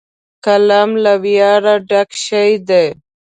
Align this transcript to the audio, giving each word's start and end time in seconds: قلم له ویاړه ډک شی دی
قلم 0.45 0.89
له 1.03 1.13
ویاړه 1.23 1.75
ډک 1.89 2.09
شی 2.25 2.51
دی 2.67 2.85